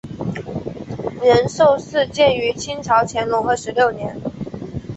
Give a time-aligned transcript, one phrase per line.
[1.21, 4.19] 仁寿寺建于清朝乾隆二十六年。